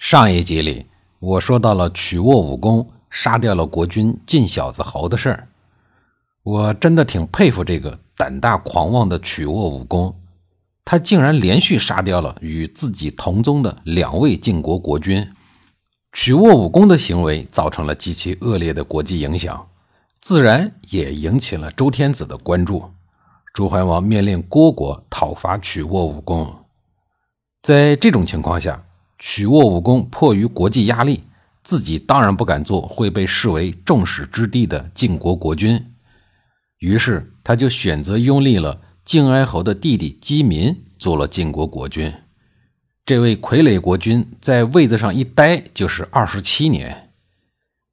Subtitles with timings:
[0.00, 0.86] 上一集里，
[1.18, 5.48] 我说到了曲沃武功杀掉了国君晋小子侯的事儿。
[6.42, 10.18] 我真的挺佩服这个胆大狂妄的曲沃武功，
[10.86, 15.30] 他竟然连续杀掉了与自己同宗的两位晋国国君。
[16.14, 19.68] 曲沃武功的行为造成了极其恶劣的国际影响，
[20.22, 22.90] 自然也引起了周天子的关注。
[23.52, 26.64] 周桓王命令虢国讨伐曲沃武功，
[27.60, 28.82] 在这种情况下。
[29.20, 31.22] 曲沃武功迫于国际压力，
[31.62, 35.92] 自己当然不敢做会被视为众矢之的的晋国国君，
[36.78, 42.12] 于是他就选择拥立了晋哀侯的弟弟姬民做了晋国国君。
[43.04, 47.10] 这位傀儡国君在位子上一待就是二十七年。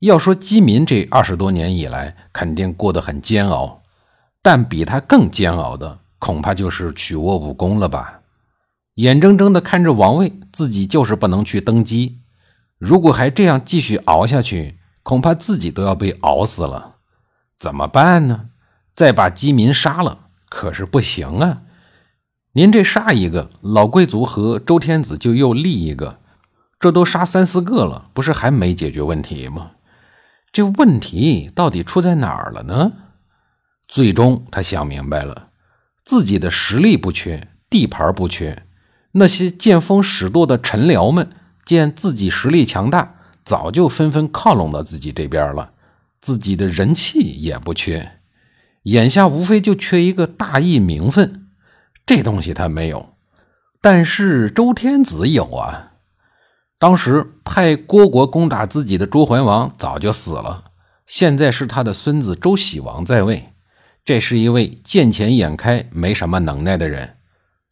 [0.00, 3.82] 要说姬民这二十多年以来肯定过得很煎熬，
[4.42, 8.21] 但比他更煎熬的恐怕就是曲沃武功了吧。
[8.96, 12.20] 眼睁睁地看着王位，自己就是不能去登基。
[12.78, 16.96] 如果还这样继续熬下去，恐怕自己都要被熬死了。
[17.58, 18.50] 怎么办呢？
[18.94, 21.62] 再把饥民杀了，可是不行啊！
[22.52, 26.18] 您这杀一个，老贵族和周天子就又立一个，
[26.78, 29.70] 这都杀三四个了，不是还没解决问题吗？
[30.52, 32.92] 这问题到底出在哪儿了呢？
[33.88, 35.48] 最终他想明白了，
[36.04, 38.66] 自己的实力不缺，地盘不缺。
[39.12, 41.30] 那些见风使舵的臣僚们
[41.64, 45.72] 见自己实力强大，早就纷纷靠拢到自己这边了，
[46.20, 48.20] 自己的人气也不缺，
[48.84, 51.48] 眼下无非就缺一个大义名分，
[52.06, 53.14] 这东西他没有，
[53.80, 55.92] 但是周天子有啊。
[56.78, 60.64] 当时派虢国攻打自己的周桓王早就死了，
[61.06, 63.52] 现在是他的孙子周喜王在位，
[64.04, 67.18] 这是一位见钱眼开、没什么能耐的人。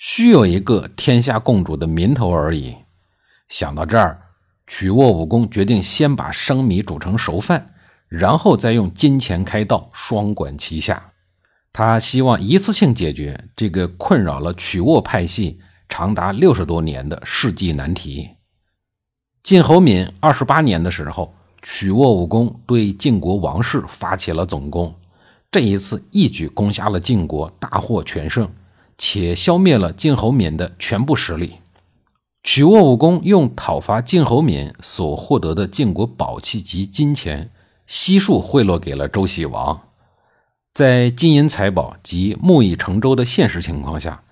[0.00, 2.76] 须有一个天下共主的名头而已。
[3.48, 4.22] 想到这儿，
[4.68, 7.74] 曲沃武功决定先把生米煮成熟饭，
[8.06, 11.12] 然后再用金钱开道，双管齐下。
[11.72, 18.30] 他希望一次性解决这个困扰了曲沃派系长达六十多年的世纪难题。
[19.42, 24.94] 晋侯敏二十八年的时候，曲沃武功对晋国王室发起了总攻，
[25.50, 28.48] 这一次一举攻下了晋国，大获全胜。
[28.98, 31.54] 且消灭了晋侯敏的全部实力。
[32.42, 37.50] 曲沃武功用讨伐晋侯敏所获得的晋国宝器及金钱
[37.86, 39.80] 悉数贿赂给了周喜王。
[40.74, 44.22] 在金银财宝及木已成舟的现实情况下，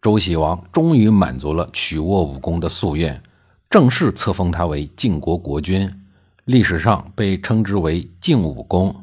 [0.00, 3.20] 周喜王终于满足了曲沃武功的夙愿，
[3.68, 6.02] 正式册封他为晋国国君，
[6.44, 8.94] 历史上被称之为晋武公。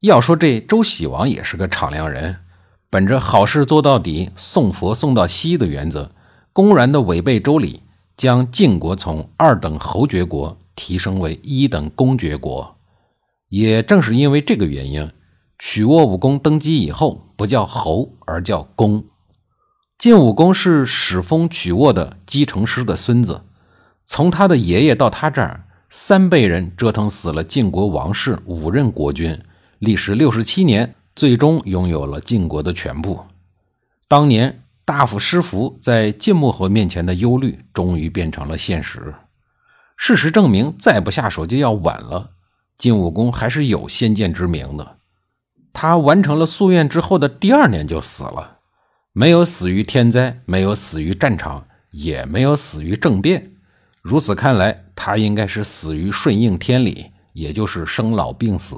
[0.00, 2.36] 要说这周喜王也是个敞亮人。
[2.90, 6.10] 本着好事做到底、送佛送到西的原则，
[6.54, 7.82] 公然的违背周礼，
[8.16, 12.76] 将晋国从二等侯爵国提升为一等公爵国。
[13.50, 15.10] 也正是因为这个原因，
[15.58, 19.04] 曲沃武功登基以后，不叫侯，而叫公。
[19.98, 23.42] 晋武公是始封曲沃的姬成师的孙子，
[24.06, 29.42] 从他的爷爷到他这儿，三辈人折腾死了晋国王室五任国君，
[29.78, 30.94] 历时六十七年。
[31.18, 33.24] 最终拥有了晋国的全部。
[34.06, 39.16] 当年大夫师福在晋穆侯面前的忧虑，终于变成了现实。
[39.96, 42.30] 事实证明，再不下手就要晚了。
[42.78, 44.98] 晋武公还是有先见之明的。
[45.72, 48.58] 他完成了夙愿之后的第二年就死了，
[49.12, 53.54] 没有死于天灾，没有死于战场，也没有死于政变。
[54.02, 58.76] 如此看来，他应该是死于顺应天理，也就是生老病死。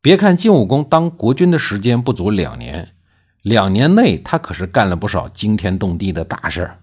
[0.00, 2.94] 别看晋武公当国君的时间不足两年，
[3.42, 6.78] 两年内他可是干了不少惊天动地的大事儿。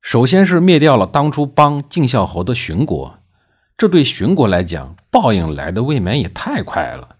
[0.00, 3.18] 首先是灭掉了当初帮晋孝侯的荀国，
[3.76, 7.16] 这对荀国来讲，报应来的未免也太快了。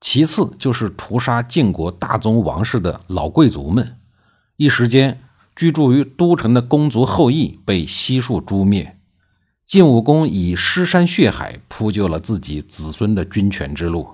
[0.00, 3.96] 其次就是屠杀晋国大宗王室的老贵族们，
[4.56, 5.20] 一时间
[5.54, 8.98] 居住于都城的公族后裔被悉数诛灭。
[9.64, 14.08] 晋武公以尸山血海铺就了自己子孙的君权之路。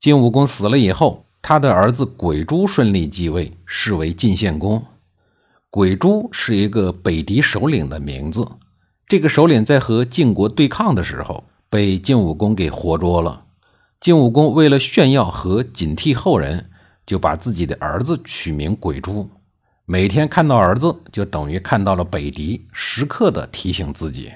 [0.00, 4.82] 晋武公死了以后，他的儿子鬼珠顺利继位，是为晋献公。
[5.68, 8.48] 鬼珠是一个北狄首领的名字，
[9.06, 13.44] 这个首领在和晋国对抗的时候，被晋武公给活捉了。
[14.00, 16.70] 晋武公为了炫耀和警惕后人，
[17.04, 19.28] 就把自己的儿子取名鬼珠。
[19.84, 24.32] 每天看到儿子，就等于看到了北狄，时刻的提醒自己。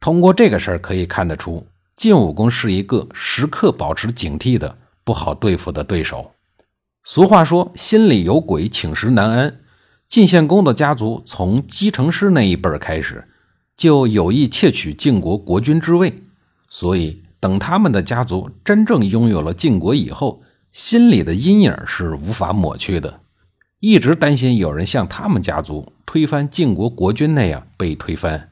[0.00, 6.32] 通过这个事儿可以看得出，晋武公是一个时刻保持警惕的不好对付的对手。
[7.02, 9.60] 俗话说：“心里有鬼，寝食难安。”
[10.06, 13.26] 晋献公的家族从姬成师那一辈开始。
[13.76, 16.22] 就有意窃取晋国国君之位，
[16.70, 23.20] 所以等他们的家族真正拥有了晋国以后，心里的阴影是无法抹去的，
[23.80, 28.48] 一直担心有人像他们家族推翻晋国国君那样被推翻，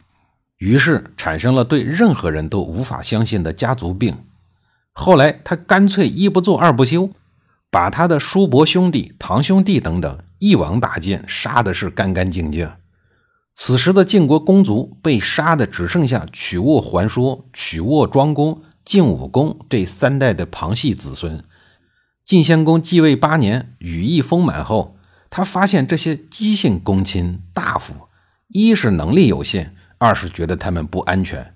[0.65, 4.17] 于是产生了对任何人都无法相信的家族病。
[4.95, 7.11] 后来他干脆一不做二不休，
[7.71, 12.71] 把他的叔伯兄弟、堂兄弟等等一网打尽，杀的是干干净净。
[13.53, 21.45] 此时的晋国公族被杀的只剩下曲沃桓说、曲沃庄公、晋武公这三代的旁系子孙。
[22.25, 24.97] 晋献公继位八年，羽翼丰满后，
[25.29, 27.93] 他发现这些姬姓公卿大夫，
[28.49, 31.55] 一是能力有限，二是觉得他们不安全。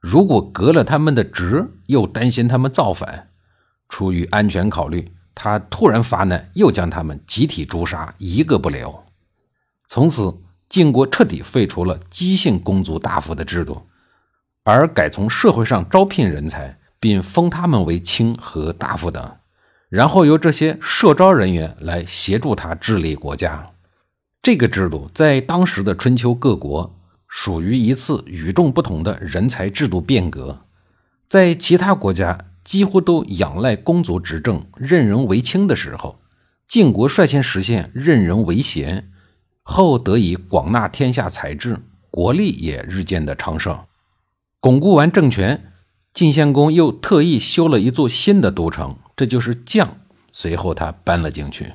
[0.00, 3.30] 如果革了他们的职，又担心他们造反。
[3.88, 9.04] 出于安全考虑，他突然发难，又将他们集体诛杀，一个不留。
[9.88, 10.42] 从此。
[10.70, 13.88] 晋国彻底废除了姬姓公族大夫的制度，
[14.62, 19.38] 而改从社会上招聘人才，并封他们为卿和大夫等，
[19.88, 23.72] 然后由这些社招人员来协助他治理国家。
[24.40, 26.99] 这个制度在当时的春秋各国
[27.30, 30.66] 属于一次与众不同的人才制度变革。
[31.28, 36.20] 在其他国家几乎都仰赖公族执政、任人唯亲的时候，
[36.66, 39.10] 晋国率先实现任人唯贤。
[39.62, 41.78] 后得以广纳天下才智，
[42.10, 43.78] 国力也日渐的昌盛。
[44.58, 45.72] 巩固完政权，
[46.12, 49.86] 晋献公又特意修了一座新的都城，这就是绛。
[50.32, 51.72] 随后他搬了进去。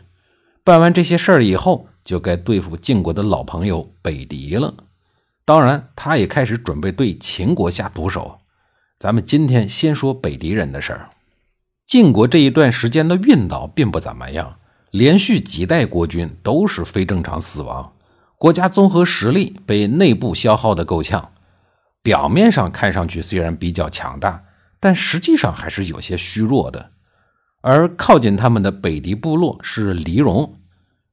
[0.63, 4.73] 办完这些事儿以后，就该对付晋国的老朋友北狄了。
[5.45, 8.39] 当然，他也开始准备对秦国下毒手。
[8.97, 11.09] 咱们今天先说北狄人的事儿。
[11.85, 14.55] 晋国这一段时间的运道并不怎么样。
[14.89, 17.93] 连续几代国君都是非正常死亡，
[18.37, 21.33] 国家综合实力被内部消耗的够呛。
[22.01, 24.45] 表面上看上去虽然比较强大，
[24.79, 26.91] 但实际上还是有些虚弱的。
[27.61, 30.55] 而靠近他们的北狄部落是黎戎，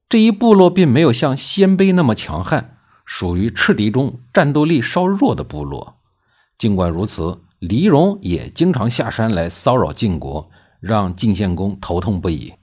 [0.07, 2.72] 这一部落并没有像鲜卑那么强悍，
[3.05, 5.95] 属于赤狄中战斗力稍弱的部落。
[6.57, 12.53] 尽管如此，黎戎也经常下山来骚扰晋国，让晋献公头痛不已。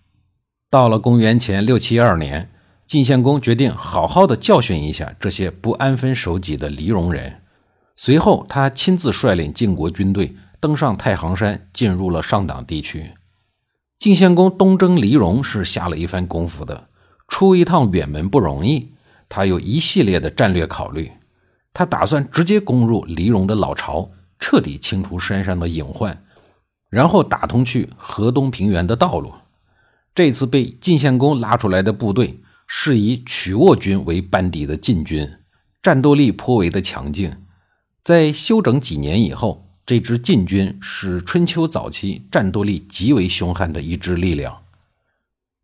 [0.71, 2.51] 到了公元前六七二年，
[2.87, 7.43] 晋献公决定好好的教训一下这些不安分守己的黎戎人。
[7.97, 13.11] 随后，他亲自率领晋国军队登上太行山，进入了上党地区。
[13.99, 16.89] 晋献公东征黎戎是下了一番功夫的，
[17.29, 18.95] 出一趟远门不容易，
[19.31, 21.11] 他有一系列的战略考虑。
[21.73, 24.11] 他打算直接攻入黎戎的老巢，
[24.41, 26.25] 彻底清除山上的隐患，
[26.91, 29.33] 然后打通去河东平原的道路。
[30.15, 35.31] 这次被晋献公拉出来的部队是以曲沃军为班底的晋军，
[35.81, 37.33] 战斗力颇为的强劲。
[38.03, 44.63] 在休整几年以后，这支晋军是春秋早期战斗力极为凶悍的一支力量。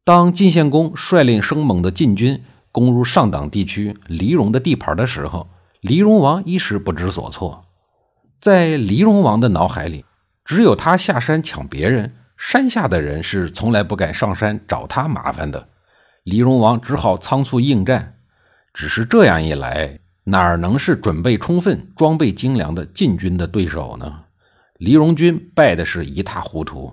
[0.05, 2.45] 当晋献公率领生猛的晋军
[2.77, 5.49] 攻入上党地区黎荣的地盘的时候，
[5.81, 7.65] 黎荣王一时不知所措。
[8.39, 10.05] 在黎荣王的脑海里，
[10.45, 12.13] 只有他下山抢别人。
[12.37, 15.69] 山下的人是从来不敢上山找他麻烦的，
[16.23, 18.19] 黎荣王只好仓促应战。
[18.75, 24.25] 只是这样一来，哪能是准备充分、装备精良的晋军的对手呢？
[24.77, 26.93] 黎荣军败的是一塌糊涂。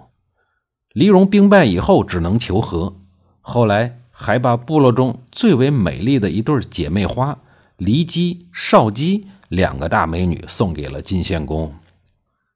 [0.93, 3.01] 黎荣兵败以后，只能求和，
[3.41, 7.37] 后来还把部落中最为美丽的一对姐妹花
[7.77, 11.73] 骊姬、少姬两个大美女送给了晋献公。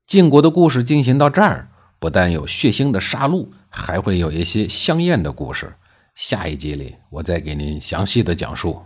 [0.05, 1.67] 晋国的故事进行到这儿。
[1.99, 5.73] 不但有血腥的杀戮，还会有一些香艳的故事。
[6.13, 8.79] 下一集里，我再给您详细的讲述。